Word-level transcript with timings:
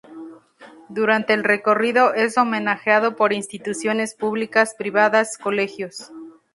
Durante 0.89 1.31
el 1.35 1.43
recorrido 1.43 2.15
es 2.15 2.35
homenajeado 2.39 3.15
por 3.15 3.33
instituciones 3.33 4.15
públicas, 4.15 4.73
privadas, 4.75 5.37
colegios. 5.37 6.11